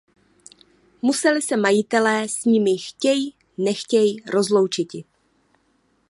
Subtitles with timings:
[1.05, 5.03] Museli se majitelé s nimi chtěj nechtěj rozloučiti.